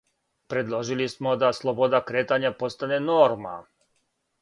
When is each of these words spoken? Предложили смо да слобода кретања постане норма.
Предложили 0.51 1.05
смо 1.13 1.35
да 1.43 1.51
слобода 1.59 2.01
кретања 2.09 2.55
постане 2.65 3.01
норма. 3.07 3.57